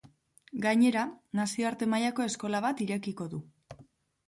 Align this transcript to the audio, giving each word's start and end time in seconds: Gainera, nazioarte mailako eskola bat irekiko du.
Gainera, 0.63 1.03
nazioarte 1.41 1.89
mailako 1.95 2.27
eskola 2.31 2.65
bat 2.69 2.85
irekiko 2.89 3.31
du. 3.37 3.45